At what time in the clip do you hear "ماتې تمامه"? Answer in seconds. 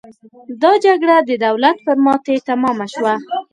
2.05-2.85